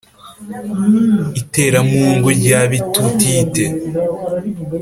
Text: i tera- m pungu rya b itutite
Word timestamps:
i 1.39 1.41
tera- 1.53 1.79
m 1.87 1.89
pungu 1.93 2.29
rya 2.39 2.59
b 2.69 2.71
itutite 2.79 3.65